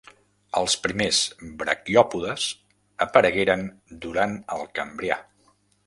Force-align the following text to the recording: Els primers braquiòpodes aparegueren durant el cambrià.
Els 0.61 0.75
primers 0.85 1.19
braquiòpodes 1.59 2.47
aparegueren 3.09 3.71
durant 4.07 4.37
el 4.57 4.71
cambrià. 4.81 5.25